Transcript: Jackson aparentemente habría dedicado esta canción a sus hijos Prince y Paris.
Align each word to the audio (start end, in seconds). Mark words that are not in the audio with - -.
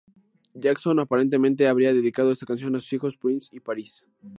Jackson 0.55 0.97
aparentemente 0.99 1.67
habría 1.67 1.93
dedicado 1.93 2.31
esta 2.31 2.47
canción 2.47 2.75
a 2.75 2.79
sus 2.79 2.91
hijos 2.93 3.17
Prince 3.17 3.55
y 3.55 3.59
Paris. 3.59 4.07